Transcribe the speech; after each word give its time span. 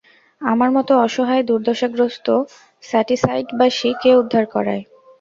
আমার 0.41 0.69
মতো 0.71 0.91
অসহায়, 0.97 1.43
দুর্দশাগ্রস্ত 1.43 2.27
শ্যাডিসাইডবাসী 2.83 3.89
কে 4.01 4.11
উদ্ধার 4.15 4.45
করায়। 4.53 4.83